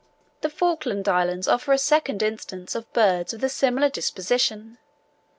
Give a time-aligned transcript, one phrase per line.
[0.41, 4.79] The Falkland Islands offer a second instance of birds with a similar disposition.